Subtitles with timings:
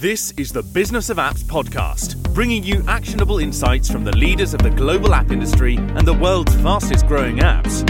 [0.00, 4.62] This is the Business of Apps podcast, bringing you actionable insights from the leaders of
[4.62, 7.80] the global app industry and the world's fastest growing apps.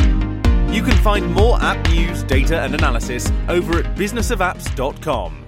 [0.75, 5.45] You can find more app news, data, and analysis over at businessofapps.com.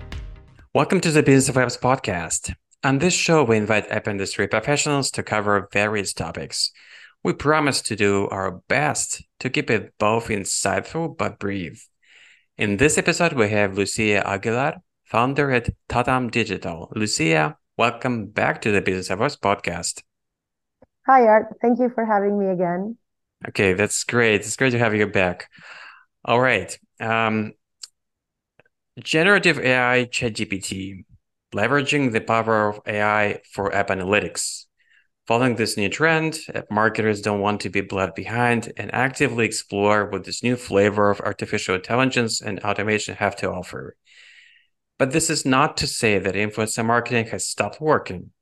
[0.75, 2.55] Welcome to the Business of Apps podcast.
[2.85, 6.73] On this show, we invite app industry professionals to cover various topics.
[7.25, 11.89] We promise to do our best to keep it both insightful but brief.
[12.59, 16.89] In this episode, we have Lucia Aguilar, founder at Tatam Digital.
[16.95, 20.03] Lucia, welcome back to the Business of Apps podcast.
[21.05, 21.57] Hi, Art.
[21.61, 22.97] Thank you for having me again.
[23.49, 24.43] Okay, that's great.
[24.43, 25.51] It's great to have you back.
[26.25, 26.79] All right.
[27.01, 27.55] Um,
[29.03, 31.05] generative AI ChatGPT,
[31.53, 34.67] leveraging the power of AI for app analytics.
[35.27, 36.39] Following this new trend,
[36.71, 41.21] marketers don't want to be left behind and actively explore what this new flavor of
[41.21, 43.97] artificial intelligence and automation have to offer.
[45.01, 48.33] But this is not to say that influencer marketing has stopped working,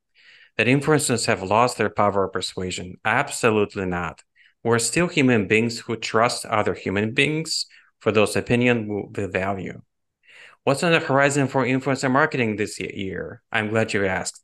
[0.57, 2.97] that influencers have lost their power of persuasion.
[3.05, 4.23] Absolutely not.
[4.61, 7.65] We're still human beings who trust other human beings
[8.01, 9.81] for those opinions we value.
[10.65, 13.41] What's on the horizon for influencer marketing this year?
[13.53, 14.43] I'm glad you asked.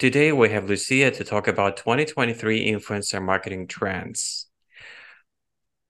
[0.00, 4.48] Today, we have Lucia to talk about 2023 influencer marketing trends.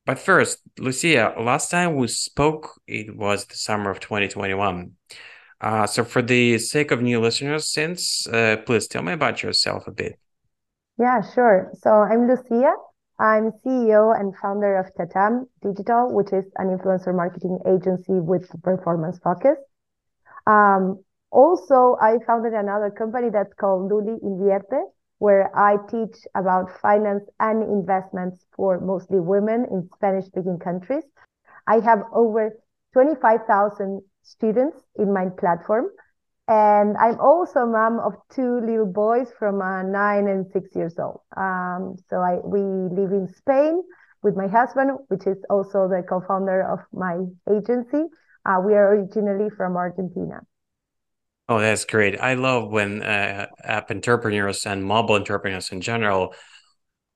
[0.05, 4.97] But first, Lucia, last time we spoke, it was the summer of 2021.
[5.63, 9.87] Uh, so, for the sake of new listeners, since uh, please tell me about yourself
[9.87, 10.19] a bit.
[10.99, 11.71] Yeah, sure.
[11.81, 12.73] So, I'm Lucia.
[13.21, 19.21] I'm CEO and founder of Tatam Digital, which is an influencer marketing agency with performance
[19.23, 19.57] focus.
[20.49, 24.83] Um, also, I founded another company that's called Luli Invierte,
[25.19, 31.05] where I teach about finance and investments for mostly women in Spanish speaking countries.
[31.69, 32.59] I have over
[32.95, 35.87] 25,000 students in my platform.
[36.49, 40.99] And I'm also a mom of two little boys from uh, nine and six years
[40.99, 41.21] old.
[41.37, 43.83] Um, so I we live in Spain
[44.23, 47.19] with my husband, which is also the co-founder of my
[47.51, 48.05] agency.
[48.45, 50.41] Uh, we are originally from Argentina.
[51.49, 52.21] Oh, that's great.
[52.21, 56.35] I love when uh, app entrepreneurs and mobile entrepreneurs in general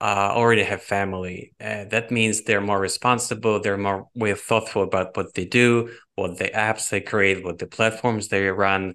[0.01, 1.55] uh, already have family.
[1.61, 3.61] Uh, that means they're more responsible.
[3.61, 7.67] They're more way thoughtful about what they do, what the apps they create, what the
[7.67, 8.95] platforms they run.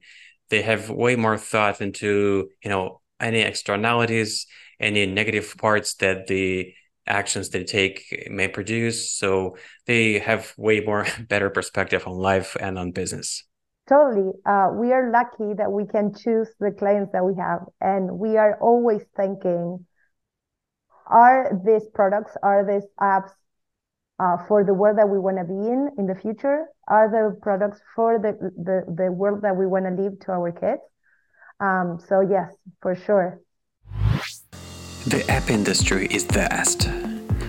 [0.49, 4.47] They have way more thought into you know any externalities,
[4.79, 6.73] any negative parts that the
[7.07, 9.11] actions they take may produce.
[9.11, 13.43] So they have way more better perspective on life and on business.
[13.87, 14.31] Totally.
[14.45, 18.37] Uh, we are lucky that we can choose the clients that we have, and we
[18.37, 19.85] are always thinking
[21.07, 23.31] are these products, are these apps
[24.21, 26.65] uh, for the world that we want to be in in the future?
[26.87, 30.51] Are the products for the, the, the world that we want to leave to our
[30.51, 30.81] kids?
[31.59, 33.39] Um, so, yes, for sure.
[35.07, 36.89] The app industry is vast.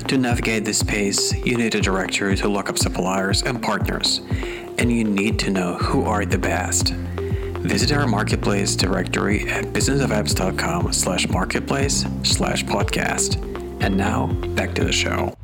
[0.09, 4.21] To navigate this space, you need a directory to look up suppliers and partners,
[4.79, 6.91] and you need to know who are the best.
[7.63, 13.41] Visit our marketplace directory at businessofapps.com slash marketplace slash podcast.
[13.83, 15.35] And now, back to the show.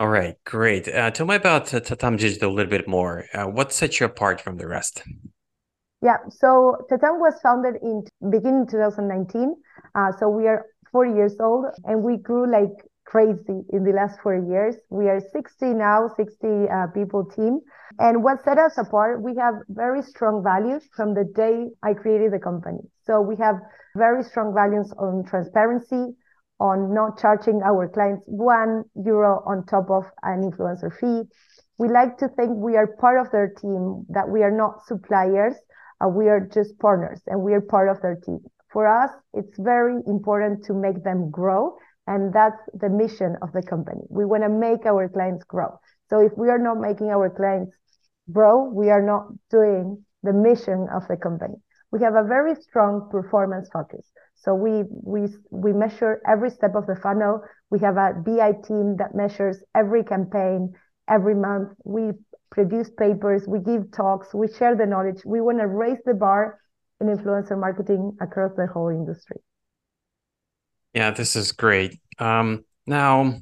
[0.00, 0.88] All right, great.
[0.88, 3.26] Uh, tell me about uh, Tatam Digital a little bit more.
[3.34, 5.02] Uh, what sets you apart from the rest?
[6.02, 9.54] Yeah, so Tatam was founded in beginning 2019.
[9.94, 12.72] Uh, so we are four years old, and we grew like
[13.04, 14.74] crazy in the last four years.
[14.88, 17.60] We are 60 now, 60 uh, people team.
[17.98, 22.32] And what set us apart, we have very strong values from the day I created
[22.32, 22.78] the company.
[23.04, 23.56] So we have
[23.94, 26.16] very strong values on transparency,
[26.60, 31.28] on not charging our clients one euro on top of an influencer fee.
[31.78, 35.54] We like to think we are part of their team, that we are not suppliers,
[36.04, 38.40] uh, we are just partners and we are part of their team.
[38.72, 41.76] For us, it's very important to make them grow.
[42.06, 44.00] And that's the mission of the company.
[44.08, 45.78] We want to make our clients grow.
[46.08, 47.72] So if we are not making our clients
[48.32, 51.54] grow, we are not doing the mission of the company.
[51.92, 54.04] We have a very strong performance focus.
[54.42, 57.42] So we we we measure every step of the funnel.
[57.70, 60.72] We have a BI team that measures every campaign
[61.08, 61.70] every month.
[61.84, 62.12] We
[62.50, 65.22] produce papers, we give talks, we share the knowledge.
[65.24, 66.58] We want to raise the bar
[67.00, 69.36] in influencer marketing across the whole industry.
[70.94, 72.00] Yeah, this is great.
[72.18, 73.34] Um, now,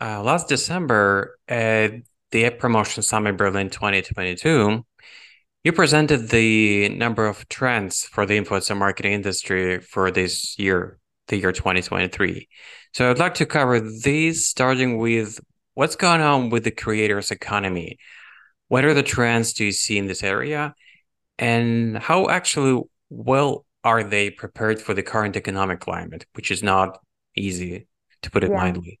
[0.00, 1.92] uh, last December at
[2.30, 4.84] the App Promotion Summit Berlin 2022,
[5.64, 10.98] you presented the number of trends for the influencer marketing industry for this year,
[11.28, 12.48] the year 2023.
[12.94, 15.40] So I'd like to cover these, starting with
[15.74, 17.98] what's going on with the creators economy.
[18.68, 20.74] What are the trends do you see in this area?
[21.38, 26.98] And how actually well are they prepared for the current economic climate, which is not
[27.36, 27.86] easy
[28.22, 28.56] to put it Yeah.
[28.56, 29.00] mildly?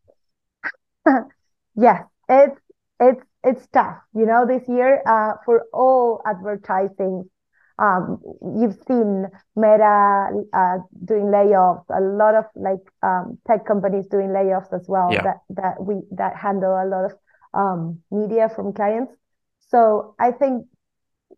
[1.76, 2.60] Yes, it's
[3.00, 3.98] it's it's tough.
[4.14, 7.28] You know, this year, uh, for all advertising,
[7.78, 8.20] um,
[8.58, 9.26] you've seen
[9.56, 15.14] Meta uh, doing layoffs, a lot of like um, tech companies doing layoffs as well
[15.14, 15.22] Yeah.
[15.24, 17.12] that that we that handle a lot of
[17.54, 19.12] um, media from clients.
[19.68, 20.66] So I think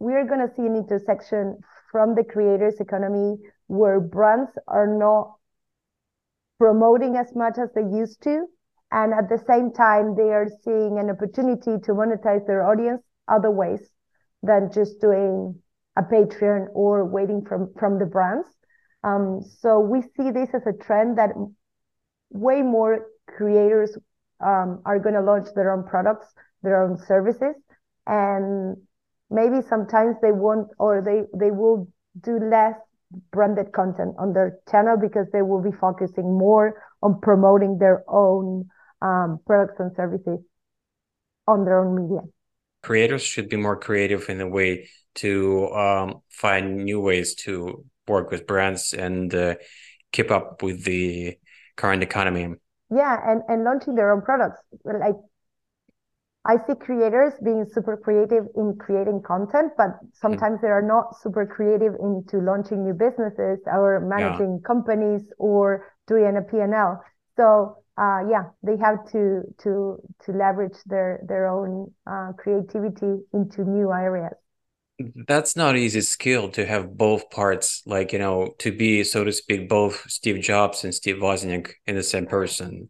[0.01, 1.59] we're going to see an intersection
[1.93, 3.37] from the creators economy
[3.69, 5.35] where brands are not
[6.59, 8.47] promoting as much as they used to.
[8.93, 13.50] And at the same time, they are seeing an opportunity to monetize their audience other
[13.50, 13.81] ways
[14.43, 15.59] than just doing
[15.97, 18.49] a Patreon or waiting from, from the brands.
[19.03, 21.31] Um, so we see this as a trend that
[22.31, 23.97] way more creators
[24.44, 26.27] um, are going to launch their own products,
[26.62, 27.55] their own services,
[28.06, 28.77] and
[29.31, 31.89] maybe sometimes they won't or they they will
[32.23, 32.75] do less
[33.31, 38.69] branded content on their channel because they will be focusing more on promoting their own
[39.03, 40.39] um, products and services
[41.47, 42.21] on their own media.
[42.83, 48.31] Creators should be more creative in a way to um, find new ways to work
[48.31, 49.55] with brands and uh,
[50.11, 51.39] keep up with the
[51.77, 52.55] current economy.
[52.91, 54.61] Yeah, and and launching their own products.
[54.85, 55.17] Like
[56.45, 61.47] I see creators being super creative in creating content, but sometimes they are not super
[61.47, 67.01] creative into launching new businesses or managing companies or doing a P&L.
[67.37, 73.65] So uh, yeah, they have to to to leverage their their own uh, creativity into
[73.65, 74.35] new areas.
[75.27, 79.33] That's not easy skill to have both parts, like, you know, to be, so to
[79.33, 82.89] speak, both Steve Jobs and Steve Wozniak in the same person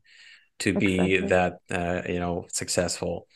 [0.60, 1.28] to be Exactly.
[1.28, 3.28] that, uh, you know, successful.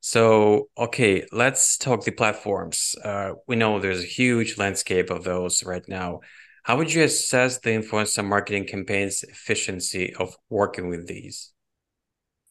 [0.00, 2.96] So, okay, let's talk the platforms.
[3.04, 6.20] Uh, we know there's a huge landscape of those right now.
[6.68, 11.54] How would you assess the influencer marketing campaigns efficiency of working with these?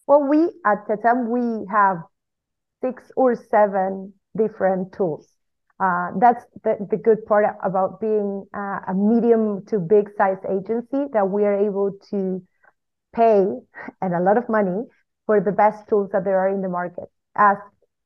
[0.07, 1.97] Well, we at Tatam, we have
[2.81, 5.27] six or seven different tools.
[5.79, 11.05] Uh, that's the, the good part about being uh, a medium to big size agency
[11.13, 12.41] that we are able to
[13.15, 13.45] pay
[14.01, 14.81] and a lot of money
[15.27, 17.05] for the best tools that there are in the market.
[17.35, 17.57] As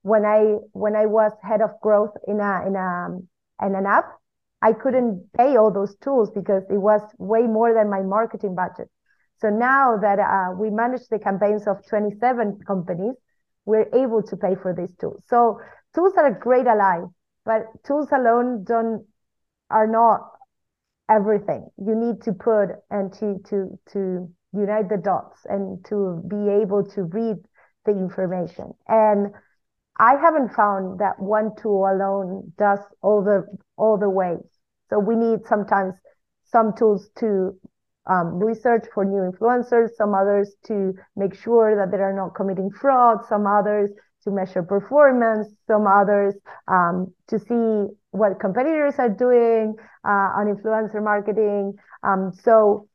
[0.01, 4.20] when I when I was head of growth in a in a in an app,
[4.61, 8.89] I couldn't pay all those tools because it was way more than my marketing budget.
[9.37, 13.15] So now that uh, we manage the campaigns of 27 companies,
[13.65, 15.23] we're able to pay for these tools.
[15.27, 15.59] So
[15.95, 17.01] tools are a great ally,
[17.45, 19.05] but tools alone don't
[19.69, 20.29] are not
[21.09, 21.67] everything.
[21.77, 26.83] You need to put and to to to unite the dots and to be able
[26.91, 27.37] to read
[27.85, 28.73] the information.
[28.87, 29.33] And
[29.97, 33.45] I haven't found that one tool alone does all the
[33.77, 34.45] all the ways.
[34.89, 35.93] So we need sometimes
[36.43, 37.55] some tools to
[38.07, 42.69] um, research for new influencers, some others to make sure that they are not committing
[42.71, 43.91] fraud, some others
[44.23, 46.35] to measure performance, some others
[46.67, 51.73] um, to see what competitors are doing uh, on influencer marketing.
[52.03, 52.87] Um, so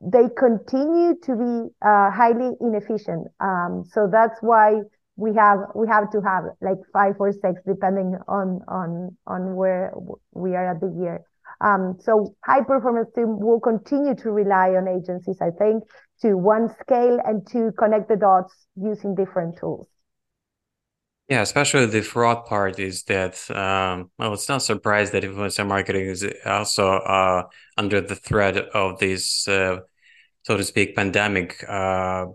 [0.00, 3.26] they continue to be uh, highly inefficient.
[3.40, 4.82] Um, so that's why
[5.18, 9.92] we have we have to have like five or six depending on on on where
[10.32, 11.20] we are at the year.
[11.60, 15.82] Um, so high performance team will continue to rely on agencies, I think,
[16.22, 19.88] to one scale and to connect the dots using different tools.
[21.28, 26.06] Yeah, especially the fraud part is that, um, well, it's not surprised that influencer marketing
[26.06, 27.42] is also uh,
[27.76, 29.80] under the threat of this, uh,
[30.44, 31.62] so to speak, pandemic.
[31.68, 32.26] Uh,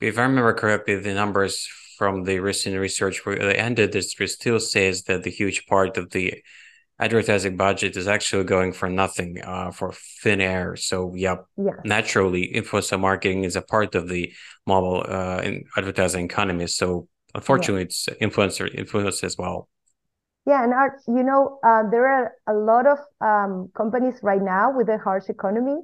[0.00, 1.66] if I remember correctly, the numbers
[2.00, 6.08] from the recent research where they ended, it still says that the huge part of
[6.12, 6.42] the
[6.98, 9.92] advertising budget is actually going for nothing, uh, for
[10.22, 10.76] thin air.
[10.76, 11.78] So, yeah, Yeah.
[11.84, 14.32] naturally, influencer marketing is a part of the
[14.66, 16.68] mobile uh, in advertising economy.
[16.68, 19.68] So, unfortunately, it's influencer influence as well.
[20.46, 24.64] Yeah, and Art, you know, uh, there are a lot of um, companies right now
[24.74, 25.78] with a harsh economy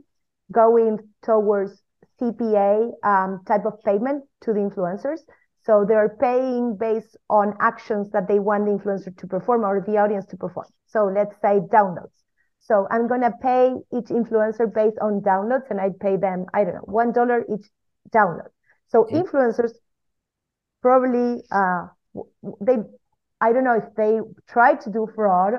[0.50, 0.92] going
[1.22, 1.72] towards
[2.18, 2.72] CPA
[3.12, 5.20] um, type of payment to the influencers.
[5.66, 9.98] So they're paying based on actions that they want the influencer to perform or the
[9.98, 10.66] audience to perform.
[10.86, 12.22] So let's say downloads.
[12.60, 16.74] So I'm gonna pay each influencer based on downloads, and I pay them I don't
[16.74, 17.66] know one dollar each
[18.12, 18.50] download.
[18.88, 19.22] So Mhm.
[19.22, 19.72] influencers
[20.82, 21.86] probably uh,
[22.60, 22.76] they
[23.40, 25.54] I don't know if they try to do fraud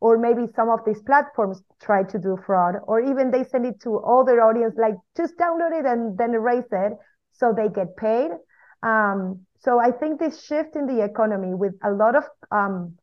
[0.00, 3.80] or maybe some of these platforms try to do fraud or even they send it
[3.82, 6.92] to all their audience like just download it and then erase it
[7.32, 8.30] so they get paid.
[8.82, 12.96] Um, so I think this shift in the economy with a lot of um,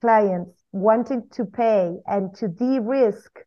[0.00, 3.40] clients wanting to pay and to de-risk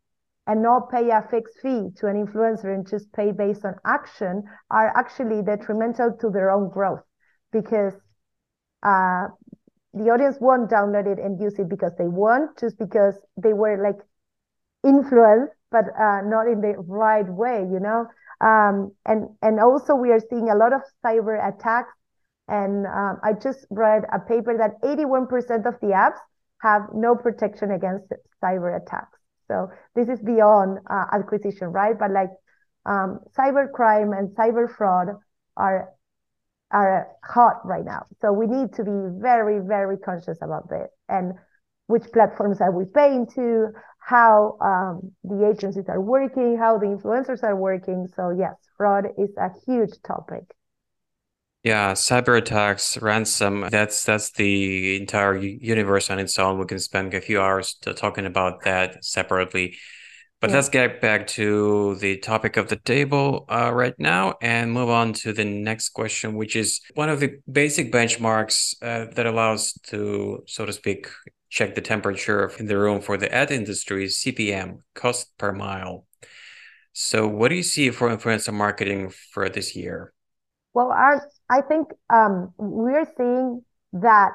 [0.47, 4.43] and not pay a fixed fee to an influencer and just pay based on action
[4.69, 7.03] are actually detrimental to their own growth
[7.53, 7.93] because
[8.83, 9.27] uh,
[9.93, 13.81] the audience won't download it and use it because they want, just because they were
[13.81, 13.99] like
[14.83, 18.07] influenced, but uh, not in the right way, you know.
[18.41, 21.93] Um, and and also we are seeing a lot of cyber attacks.
[22.47, 26.19] And um, I just read a paper that 81% of the apps
[26.61, 28.11] have no protection against
[28.43, 29.17] cyber attacks.
[29.47, 31.97] So this is beyond uh, acquisition, right?
[31.97, 32.29] But like
[32.85, 35.07] um, cyber crime and cyber fraud
[35.55, 35.89] are
[36.71, 38.05] are hot right now.
[38.21, 41.33] So we need to be very, very conscious about this and
[41.87, 43.67] which platforms are we paying to,
[44.01, 48.07] how um, the agencies are working, how the influencers are working.
[48.15, 50.43] So yes, fraud is a huge topic.
[51.63, 56.57] Yeah, cyber attacks, ransom, that's that's the entire universe on its own.
[56.57, 59.77] We can spend a few hours talking about that separately.
[60.39, 60.55] But yeah.
[60.55, 65.13] let's get back to the topic of the table uh, right now and move on
[65.21, 70.43] to the next question, which is one of the basic benchmarks uh, that allows to,
[70.47, 71.09] so to speak,
[71.51, 76.07] check the temperature in the room for the ad industry is CPM, cost per mille.
[76.93, 80.13] So, what do you see for influencer marketing for this year?
[80.73, 84.31] Well, our, I think um, we're seeing that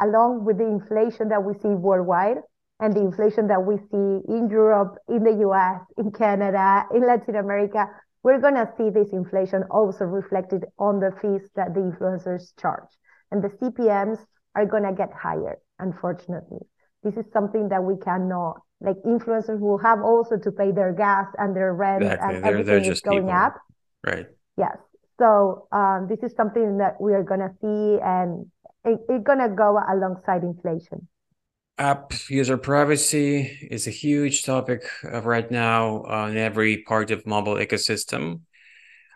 [0.00, 2.38] along with the inflation that we see worldwide,
[2.80, 7.36] and the inflation that we see in Europe, in the US, in Canada, in Latin
[7.36, 7.86] America,
[8.24, 12.90] we're going to see this inflation also reflected on the fees that the influencers charge.
[13.30, 14.18] And the CPMs
[14.56, 16.64] are going to get higher, unfortunately.
[17.02, 21.26] This is something that we cannot, like influencers will have also to pay their gas
[21.38, 22.36] and their rent exactly.
[22.36, 23.30] and they're, everything they're is going people.
[23.32, 23.54] up.
[24.06, 24.26] Right.
[24.56, 24.76] Yes.
[25.18, 28.46] So um, this is something that we are going to see and
[28.84, 31.06] it's it going to go alongside inflation
[31.78, 38.40] app user privacy is a huge topic right now on every part of mobile ecosystem.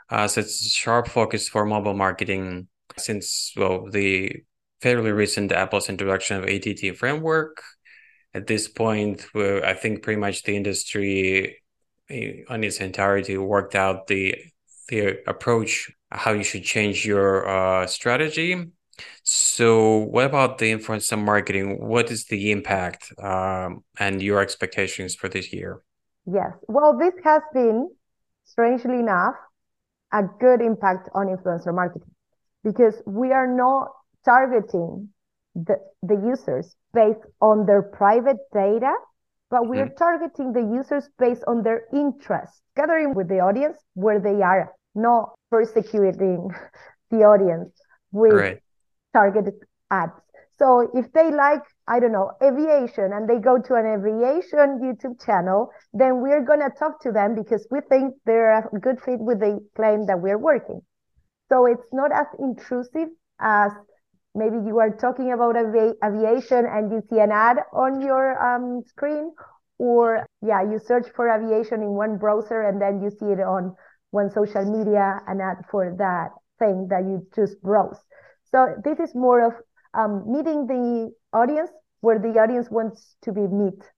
[0.09, 4.33] Uh, so it's a sharp focus for mobile marketing since well the
[4.81, 7.63] fairly recent Apple's introduction of ATT framework.
[8.35, 11.63] At this point, I think pretty much the industry
[12.11, 14.35] eh, on its entirety worked out the
[14.89, 18.71] the approach how you should change your uh, strategy
[19.23, 21.87] so, what about the influencer marketing?
[21.87, 25.83] What is the impact um, and your expectations for this year?
[26.27, 26.53] Yes.
[26.69, 27.91] Well, this has been,
[28.45, 29.35] strangely enough,
[30.13, 32.11] a good impact on influencer marketing
[32.65, 33.91] because we are not
[34.27, 35.09] targeting
[35.55, 38.93] the, the users based on their private data,
[39.51, 39.87] but we mm.
[39.87, 44.75] are targeting the users based on their interests, gathering with the audience where they are,
[44.95, 46.51] not persecuting
[47.11, 47.73] the audience
[48.13, 48.61] with right
[49.17, 49.55] targeted
[49.91, 50.13] ads.
[50.59, 55.25] So if they like, I don't know, aviation and they go to an aviation YouTube
[55.25, 59.21] channel, then we're going to talk to them because we think they're a good fit
[59.21, 60.81] with the claim that we're working.
[61.51, 63.73] So it's not as intrusive as
[64.37, 68.83] maybe you are talking about avi- aviation and you see an ad on your um,
[68.87, 69.33] screen
[69.79, 73.75] or yeah you search for aviation in one browser and then you see it on
[74.11, 78.01] one social media an ad for that thing that you just browse
[78.51, 79.53] so this is more of
[79.95, 83.91] um, meeting the audience where the audience wants to be met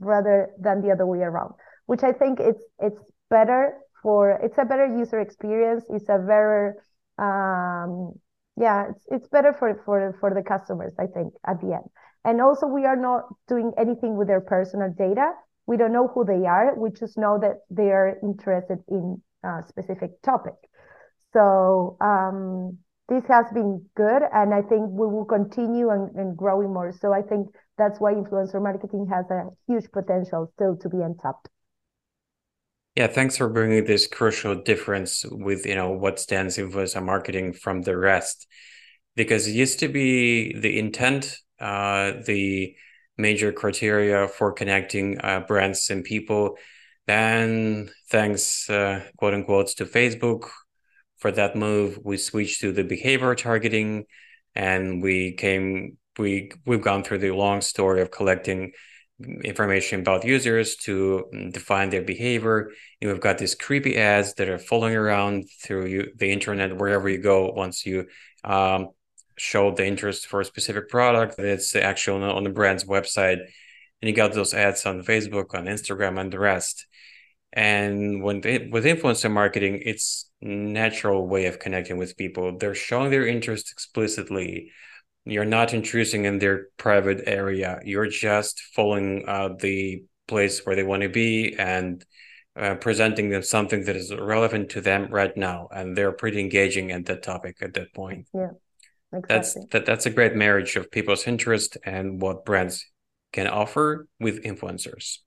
[0.00, 1.54] rather than the other way around,
[1.86, 5.84] which I think it's it's better for it's a better user experience.
[5.90, 6.82] It's a better
[7.18, 8.14] um,
[8.56, 10.92] yeah, it's it's better for for for the customers.
[10.98, 11.88] I think at the end,
[12.24, 15.32] and also we are not doing anything with their personal data.
[15.66, 16.74] We don't know who they are.
[16.76, 20.54] We just know that they are interested in a specific topic.
[21.32, 22.78] So um,
[23.10, 27.12] this has been good and i think we will continue and, and growing more so
[27.12, 31.48] i think that's why influencer marketing has a huge potential still to be untapped
[32.94, 37.82] yeah thanks for bringing this crucial difference with you know what stands influencer marketing from
[37.82, 38.46] the rest.
[39.16, 42.74] Because it used to be the intent uh, the
[43.18, 46.56] major criteria for connecting uh, brands and people.
[47.06, 50.48] Then thanks uh, quote unquote to facebook
[51.20, 54.06] for that move, we switched to the behavior targeting,
[54.54, 58.72] and we came we we've gone through the long story of collecting
[59.44, 62.70] information about users to define their behavior.
[63.00, 67.08] And we've got these creepy ads that are following around through you, the internet wherever
[67.08, 67.50] you go.
[67.52, 68.06] Once you
[68.44, 68.88] um,
[69.36, 73.38] show the interest for a specific product, it's actually on the brand's website,
[74.00, 76.86] and you got those ads on Facebook, on Instagram, and the rest.
[77.52, 82.56] And when they, with influencer marketing, it's natural way of connecting with people.
[82.56, 84.70] They're showing their interest explicitly.
[85.30, 87.80] You're not intruding in their private area.
[87.84, 92.04] You're just following uh, the place where they want to be and
[92.56, 96.90] uh, presenting them something that is relevant to them right now, and they're pretty engaging
[96.90, 98.26] at that topic at that point.
[98.34, 98.50] Yeah,
[99.12, 99.28] exactly.
[99.28, 99.86] That's that.
[99.86, 102.84] That's a great marriage of people's interest and what brands
[103.32, 105.18] can offer with influencers.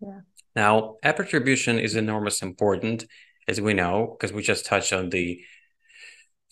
[0.00, 0.20] Yeah.
[0.54, 3.04] Now, app attribution is enormous important,
[3.48, 5.40] as we know, because we just touched on the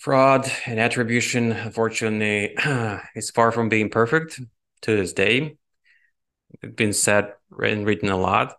[0.02, 1.52] fraud and attribution.
[1.52, 2.56] Unfortunately,
[3.14, 4.40] is far from being perfect
[4.80, 5.56] to this day.
[6.60, 8.56] It's been said and written a lot,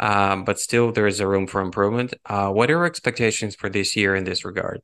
[0.00, 2.14] um, but still there is a room for improvement.
[2.26, 4.82] Uh, what are your expectations for this year in this regard?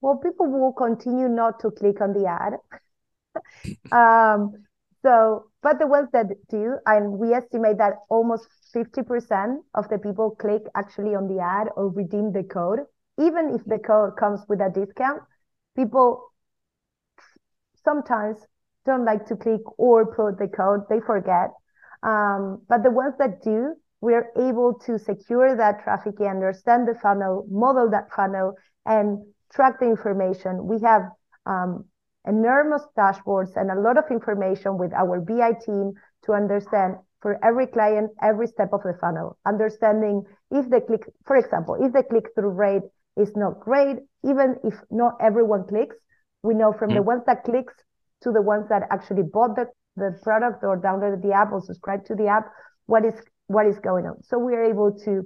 [0.00, 2.54] Well, people will continue not to click on the ad.
[3.92, 4.66] um,
[5.02, 10.32] so, but the ones that do, and we estimate that almost 50% of the people
[10.32, 12.80] click actually on the ad or redeem the code.
[13.18, 15.22] Even if the code comes with a discount,
[15.74, 16.32] people
[17.84, 18.38] sometimes
[18.84, 21.50] don't like to click or put the code, they forget.
[22.02, 26.94] Um, but the ones that do, we're able to secure that traffic and understand the
[26.94, 28.54] funnel, model that funnel,
[28.84, 30.66] and track the information.
[30.66, 31.02] We have
[31.46, 31.86] um,
[32.26, 35.92] enormous dashboards and a lot of information with our BI team
[36.24, 41.36] to understand for every client every step of the funnel, understanding if the click, for
[41.36, 42.82] example, if the click through rate
[43.16, 45.96] is not great, even if not everyone clicks,
[46.42, 46.98] we know from mm-hmm.
[46.98, 47.74] the ones that clicks
[48.22, 52.06] to the ones that actually bought the, the product or downloaded the app or subscribed
[52.06, 52.46] to the app,
[52.86, 53.14] what is
[53.48, 54.22] what is going on.
[54.24, 55.24] So we are able to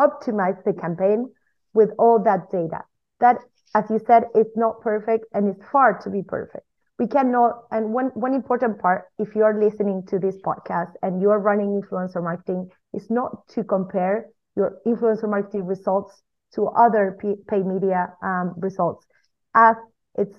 [0.00, 1.30] optimize the campaign
[1.74, 2.80] with all that data.
[3.20, 3.36] That,
[3.74, 6.66] as you said, it's not perfect and it's far to be perfect.
[6.98, 11.20] We cannot, and one, one important part, if you are listening to this podcast and
[11.20, 16.22] you are running influencer marketing, is not to compare your influencer marketing results
[16.54, 17.16] to other
[17.48, 19.06] paid media um, results,
[19.54, 19.76] as
[20.16, 20.38] it's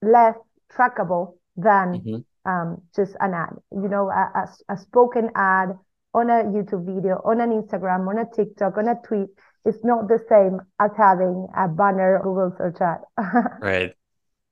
[0.00, 0.36] less
[0.74, 2.50] trackable than mm-hmm.
[2.50, 3.54] um, just an ad.
[3.70, 5.78] You know, a, a, a, spoken ad
[6.14, 9.28] on a YouTube video, on an Instagram, on a TikTok, on a tweet
[9.64, 13.00] is not the same as having a banner Google search ad.
[13.60, 13.92] right.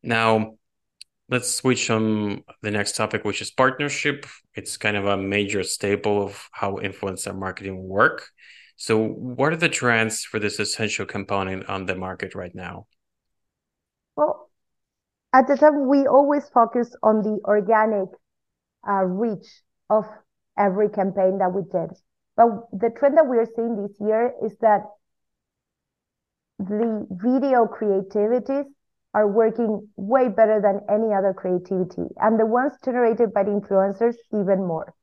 [0.03, 0.55] Now,
[1.29, 4.27] let's switch on the next topic, which is partnership.
[4.55, 8.29] It's kind of a major staple of how influencer marketing work.
[8.81, 12.87] So, what are the trends for this essential component on the market right now?
[14.17, 14.49] Well,
[15.35, 18.09] at the time, we always focus on the organic
[18.89, 19.47] uh, reach
[19.91, 20.07] of
[20.59, 21.91] every campaign that we did.
[22.39, 24.81] But the trend that we are seeing this year is that
[26.59, 28.65] the video creativities
[29.13, 34.17] are working way better than any other creativity, and the ones generated by the influencers
[34.33, 34.95] even more.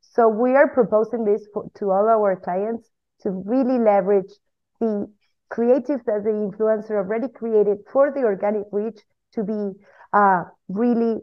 [0.00, 2.88] So we are proposing this for, to all our clients
[3.22, 4.32] to really leverage
[4.80, 5.06] the
[5.50, 8.98] creatives that the influencer already created for the organic reach
[9.32, 9.72] to be
[10.12, 11.20] uh, really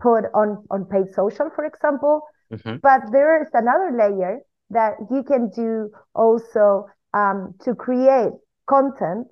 [0.00, 2.22] put on on paid social, for example.
[2.52, 2.76] Mm-hmm.
[2.82, 8.32] But there is another layer that you can do also um, to create
[8.66, 9.26] content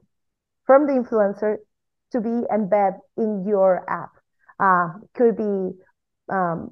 [0.67, 1.57] from the influencer
[2.13, 4.11] to be embedded in your app.
[4.59, 5.77] Uh, could be
[6.33, 6.71] um,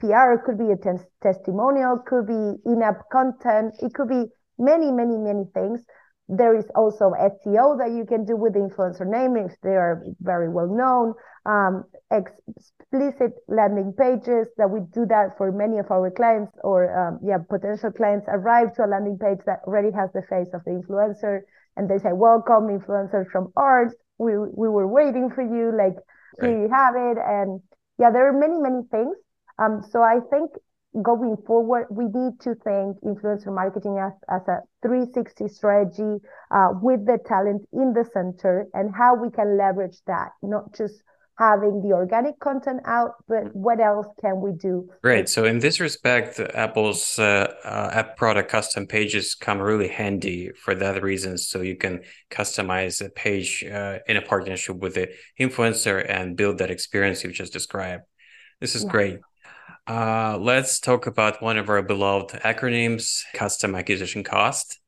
[0.00, 3.74] PR, could be a t- testimonial, could be in-app content.
[3.80, 4.24] It could be
[4.58, 5.80] many, many, many things.
[6.28, 10.04] There is also SEO that you can do with the influencer name if they are
[10.20, 11.14] very well known.
[11.44, 17.18] Um, explicit landing pages that we do that for many of our clients or um,
[17.24, 20.70] yeah potential clients arrive to a landing page that already has the face of the
[20.70, 21.40] influencer
[21.76, 25.96] and they say welcome influencers from ours we we were waiting for you like
[26.40, 26.50] right.
[26.50, 27.60] here you have it and
[27.98, 29.16] yeah there are many many things
[29.58, 30.50] um so i think
[31.00, 37.06] going forward we need to think influencer marketing as, as a 360 strategy uh, with
[37.06, 41.02] the talent in the center and how we can leverage that not just
[41.38, 44.88] having the organic content out, but what else can we do?
[45.02, 45.28] Great.
[45.28, 50.74] So in this respect, Apple's uh, uh, app product custom pages come really handy for
[50.74, 51.38] that reason.
[51.38, 55.08] So you can customize a page uh, in a partnership with the
[55.40, 58.04] influencer and build that experience you just described.
[58.60, 58.90] This is yeah.
[58.90, 59.18] great.
[59.86, 64.80] Uh, let's talk about one of our beloved acronyms, custom acquisition cost.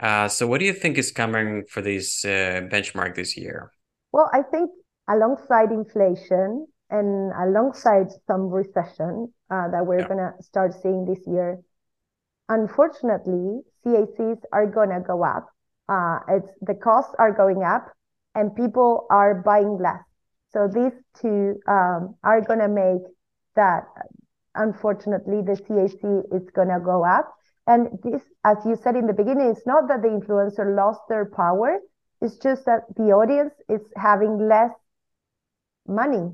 [0.00, 3.70] Uh, so what do you think is coming for this uh, benchmark this year?
[4.12, 4.70] Well, I think
[5.08, 10.08] alongside inflation and alongside some recession uh, that we're yeah.
[10.08, 11.60] going to start seeing this year,
[12.48, 15.46] unfortunately, CACs are going to go up.
[15.88, 17.92] Uh, it's the costs are going up,
[18.34, 20.02] and people are buying less.
[20.52, 23.02] So these two um, are going to make
[23.56, 23.84] that.
[24.54, 27.32] Unfortunately, the CAC is going to go up.
[27.66, 31.26] And this, as you said in the beginning, it's not that the influencer lost their
[31.26, 31.78] power.
[32.20, 34.70] It's just that the audience is having less
[35.86, 36.32] money.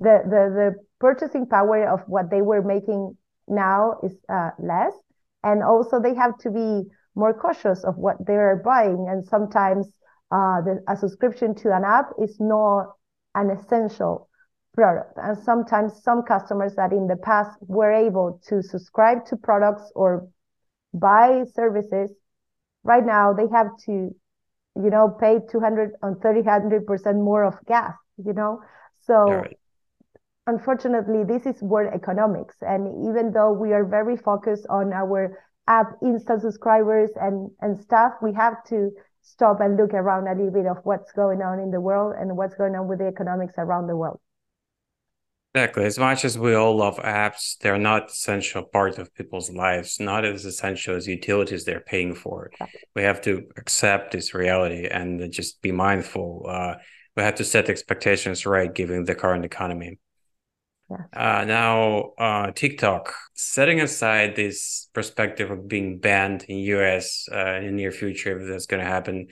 [0.00, 4.92] The, the, the purchasing power of what they were making now is uh, less.
[5.42, 9.06] And also they have to be more cautious of what they're buying.
[9.08, 9.86] And sometimes
[10.32, 12.94] uh, the, a subscription to an app is not
[13.34, 14.28] an essential
[14.74, 15.16] product.
[15.16, 20.28] And sometimes some customers that in the past were able to subscribe to products or
[20.92, 22.10] buy services,
[22.82, 23.92] right now they have to,
[24.76, 28.60] you know, pay 200 and 300% more of gas, you know?
[29.06, 29.58] So right.
[30.46, 32.56] unfortunately, this is world economics.
[32.60, 38.12] And even though we are very focused on our app instant subscribers and, and stuff,
[38.22, 38.90] we have to
[39.22, 42.36] stop and look around a little bit of what's going on in the world and
[42.36, 44.20] what's going on with the economics around the world.
[45.54, 45.84] Exactly.
[45.84, 50.24] As much as we all love apps, they're not essential part of people's lives, not
[50.24, 52.50] as essential as utilities they're paying for.
[52.52, 52.80] Exactly.
[52.96, 56.46] We have to accept this reality and just be mindful.
[56.48, 56.74] Uh,
[57.16, 60.00] we have to set expectations right given the current economy.
[60.90, 67.66] Uh, now, uh, TikTok, setting aside this perspective of being banned in US uh, in
[67.66, 69.28] the near future, if that's going to happen,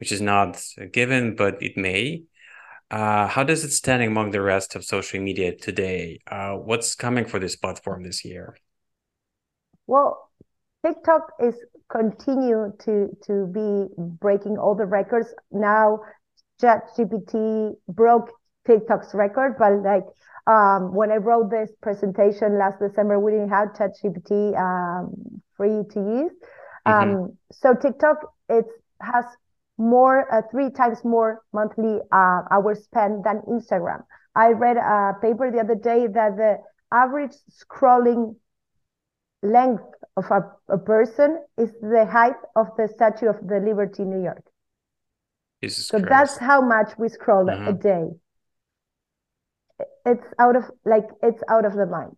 [0.00, 2.22] which is not a given, but it may.
[2.90, 6.20] Uh, how does it stand among the rest of social media today?
[6.26, 8.56] Uh, what's coming for this platform this year?
[9.86, 10.30] Well,
[10.84, 11.54] TikTok is
[11.90, 15.34] continue to to be breaking all the records.
[15.50, 16.00] Now,
[16.62, 18.30] ChatGPT broke
[18.66, 20.04] TikTok's record, but like
[20.46, 26.00] um, when I wrote this presentation last December, we didn't have ChatGPT um, free to
[26.00, 26.32] use.
[26.86, 27.14] Mm-hmm.
[27.14, 28.16] Um, so TikTok
[28.48, 28.64] it
[29.00, 29.24] has
[29.78, 34.02] more uh, three times more monthly uh, hours spent than Instagram.
[34.34, 36.58] I read a paper the other day that the
[36.92, 38.36] average scrolling
[39.42, 39.82] length
[40.16, 44.22] of a, a person is the height of the Statue of the Liberty in New
[44.22, 44.42] York.
[45.62, 46.10] Jesus so Christ.
[46.10, 47.68] that's how much we scroll mm-hmm.
[47.68, 48.06] a day.
[50.04, 52.16] It's out of like it's out of the mind.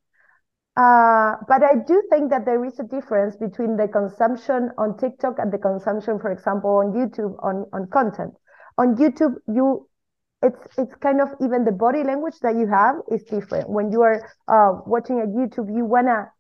[0.77, 5.39] Uh, but I do think that there is a difference between the consumption on TikTok
[5.39, 8.35] and the consumption, for example, on YouTube on, on content.
[8.79, 9.89] On YouTube, you
[10.43, 13.69] it's it's kind of even the body language that you have is different.
[13.69, 16.31] When you are uh, watching a YouTube, you wanna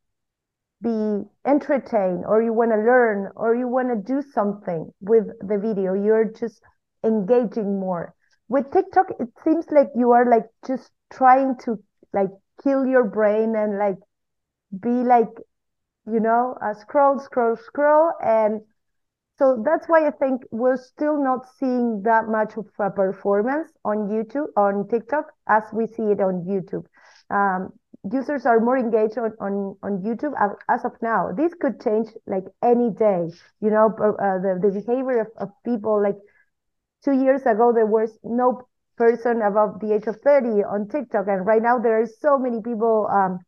[0.83, 5.93] be entertained or you wanna learn or you wanna do something with the video.
[5.93, 6.62] You're just
[7.05, 8.14] engaging more.
[8.49, 11.79] With TikTok, it seems like you are like just trying to
[12.12, 12.31] like
[12.62, 13.97] kill your brain and like
[14.78, 15.28] be like,
[16.06, 18.12] you know, a scroll, scroll, scroll.
[18.22, 18.61] And
[19.38, 24.09] so that's why I think we're still not seeing that much of a performance on
[24.09, 26.85] YouTube, on TikTok, as we see it on YouTube.
[27.30, 27.72] Um,
[28.11, 30.35] users are more engaged on, on, on YouTube
[30.68, 31.33] as, of now.
[31.37, 33.30] This could change like any day,
[33.61, 36.02] you know, uh, the, the behavior of, of people.
[36.02, 36.16] Like
[37.04, 38.62] two years ago, there was no
[38.96, 41.26] person above the age of 30 on TikTok.
[41.28, 43.38] And right now, there are so many people um,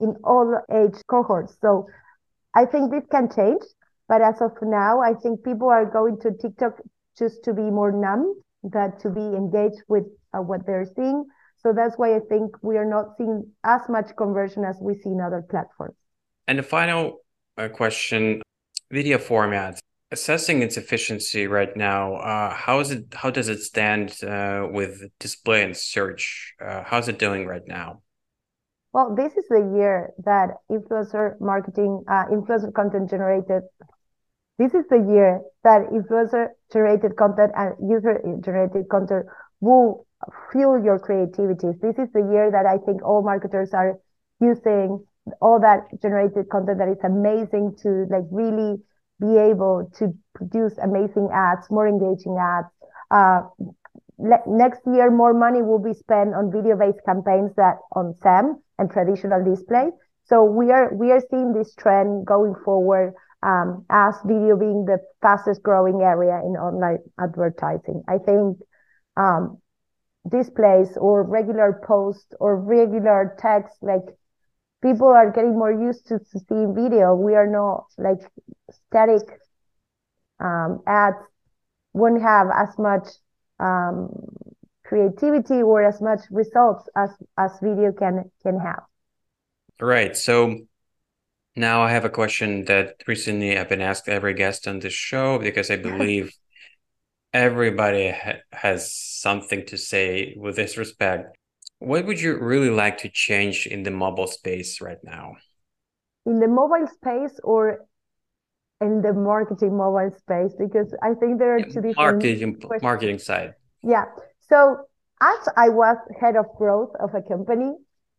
[0.00, 1.56] in all age cohorts.
[1.60, 1.86] So
[2.54, 3.62] I think this can change.
[4.08, 6.80] But as of now, I think people are going to TikTok
[7.18, 11.26] just to be more numb than to be engaged with uh, what they're seeing.
[11.62, 15.10] So that's why I think we are not seeing as much conversion as we see
[15.10, 15.96] in other platforms.
[16.46, 17.20] And the final
[17.58, 18.40] uh, question
[18.90, 19.78] video format
[20.10, 25.02] assessing its efficiency right now uh, how is it how does it stand uh, with
[25.18, 28.00] display and search uh, how's it doing right now
[28.98, 33.62] well, this is the year that influencer marketing, uh, influencer content generated.
[34.58, 39.26] This is the year that influencer generated content and user generated content
[39.60, 40.04] will
[40.50, 41.68] fuel your creativity.
[41.80, 44.00] This is the year that I think all marketers are
[44.40, 45.06] using
[45.40, 48.82] all that generated content that is amazing to like really
[49.20, 52.66] be able to produce amazing ads, more engaging ads,
[53.12, 53.42] uh,
[54.18, 58.90] next year more money will be spent on video based campaigns that on SEM and
[58.90, 59.90] traditional display.
[60.24, 64.98] So we are we are seeing this trend going forward um, as video being the
[65.22, 68.02] fastest growing area in online advertising.
[68.08, 68.58] I think
[69.16, 69.58] um,
[70.28, 74.04] displays or regular posts or regular text like
[74.82, 77.14] people are getting more used to, to seeing video.
[77.14, 78.18] We are not like
[78.70, 79.22] static
[80.40, 81.16] um, ads
[81.92, 83.08] won't have as much
[83.60, 84.08] um,
[84.84, 88.82] creativity or as much results as as video can can have.
[89.80, 90.16] Right.
[90.16, 90.56] So
[91.54, 95.38] now I have a question that recently I've been asked every guest on this show
[95.38, 96.32] because I believe
[97.32, 101.36] everybody ha- has something to say with this respect.
[101.78, 105.36] What would you really like to change in the mobile space right now?
[106.26, 107.80] In the mobile space or
[108.80, 113.54] in the marketing mobile space because I think there are two different marketing marketing side.
[113.82, 114.04] Yeah.
[114.48, 114.78] So
[115.20, 117.74] as I was head of growth of a company,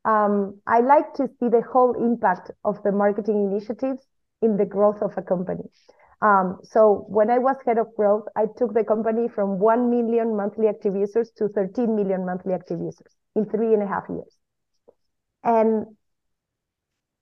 [0.05, 4.05] um, I like to see the whole impact of the marketing initiatives
[4.41, 5.63] in the growth of a company.
[6.21, 10.35] Um, so when I was head of growth, I took the company from 1 million
[10.35, 14.37] monthly active users to 13 million monthly active users in three and a half years.
[15.43, 15.85] And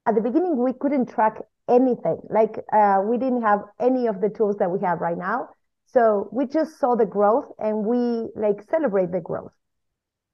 [0.08, 1.38] at the beginning, we couldn't track
[1.70, 2.20] anything.
[2.30, 5.50] Like uh, we didn't have any of the tools that we have right now.
[5.88, 9.52] So we just saw the growth and we like celebrate the growth.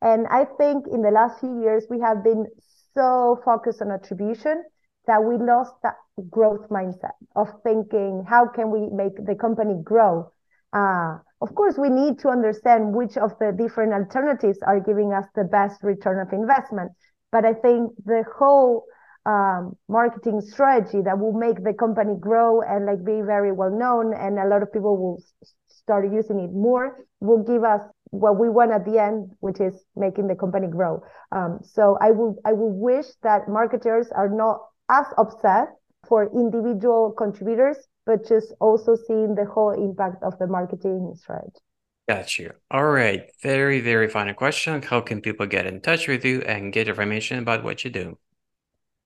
[0.02, 2.46] And I think in the last few years, we have been
[2.94, 4.64] so focused on attribution
[5.08, 5.96] that we lost that
[6.30, 10.30] growth mindset of thinking, how can we make the company grow?
[10.72, 15.26] Uh, of course, we need to understand which of the different alternatives are giving us
[15.36, 16.92] the best return of investment.
[17.32, 18.86] But I think the whole
[19.26, 24.14] um, marketing strategy that will make the company grow and like be very well known
[24.14, 25.24] and a lot of people will
[25.68, 27.82] start using it more will give us
[28.14, 31.04] what we want at the end, which is making the company grow.
[31.32, 34.60] Um, so I will I will wish that marketers are not
[34.90, 35.70] as upset
[36.08, 41.60] for individual contributors, but just also seeing the whole impact of the marketing strategy.
[42.08, 42.52] Got you.
[42.70, 43.32] All right.
[43.42, 44.82] Very, very final question.
[44.82, 48.18] How can people get in touch with you and get information about what you do?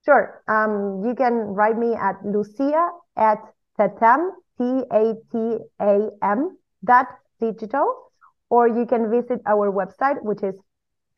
[0.07, 0.41] Sure.
[0.47, 3.39] Um, you can write me at lucia at
[3.77, 7.07] tatam, T-A-T-A-M dot
[7.41, 8.07] digital
[8.49, 10.55] or you can visit our website, which is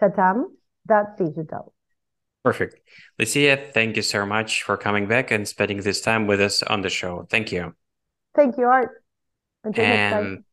[0.01, 1.73] tatam.digital.
[2.43, 2.79] Perfect.
[3.19, 6.81] Lucia, thank you so much for coming back and spending this time with us on
[6.81, 7.27] the show.
[7.29, 7.75] Thank you.
[8.35, 9.03] Thank you, Art.
[9.63, 10.43] Until and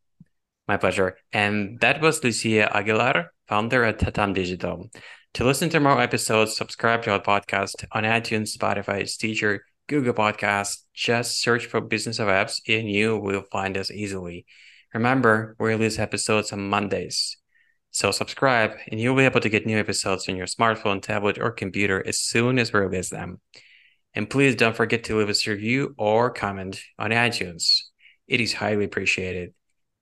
[0.67, 1.17] my pleasure.
[1.33, 4.91] And that was Lucia Aguilar, founder at Tatam Digital.
[5.35, 10.83] To listen to more episodes, subscribe to our podcast on iTunes, Spotify, Stitcher, Google Podcasts.
[10.95, 14.47] Just search for Business of Apps and you will find us easily.
[14.95, 17.37] Remember, we release episodes on Mondays.
[17.91, 21.51] So subscribe and you'll be able to get new episodes on your smartphone, tablet, or
[21.51, 23.41] computer as soon as we release them.
[24.15, 27.83] And please don't forget to leave us a review or comment on iTunes.
[28.27, 29.53] It is highly appreciated.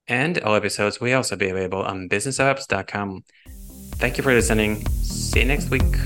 [0.07, 3.25] And all episodes will also be available on businessapps.com.
[3.97, 4.87] Thank you for listening.
[4.87, 5.97] See you next week.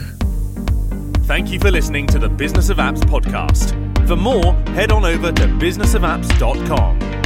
[1.26, 3.76] Thank you for listening to the Business of Apps podcast.
[4.06, 7.17] For more, head on over to businessofapps.com.